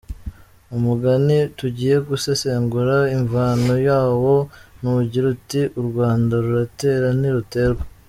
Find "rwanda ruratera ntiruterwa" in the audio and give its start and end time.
5.87-7.83